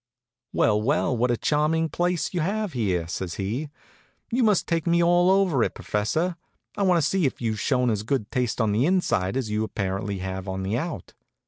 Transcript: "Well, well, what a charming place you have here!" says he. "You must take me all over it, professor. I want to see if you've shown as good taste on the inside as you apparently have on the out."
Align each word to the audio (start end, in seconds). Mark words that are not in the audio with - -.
"Well, 0.51 0.81
well, 0.81 1.15
what 1.15 1.29
a 1.29 1.37
charming 1.37 1.87
place 1.87 2.33
you 2.33 2.39
have 2.39 2.73
here!" 2.73 3.07
says 3.07 3.35
he. 3.35 3.69
"You 4.31 4.41
must 4.41 4.65
take 4.67 4.87
me 4.87 5.03
all 5.03 5.29
over 5.29 5.61
it, 5.63 5.75
professor. 5.75 6.37
I 6.75 6.81
want 6.81 6.97
to 6.99 7.07
see 7.07 7.27
if 7.27 7.39
you've 7.39 7.59
shown 7.61 7.91
as 7.91 8.01
good 8.01 8.31
taste 8.31 8.59
on 8.59 8.71
the 8.71 8.87
inside 8.87 9.37
as 9.37 9.51
you 9.51 9.63
apparently 9.63 10.17
have 10.17 10.47
on 10.47 10.63
the 10.63 10.75
out." 10.75 11.13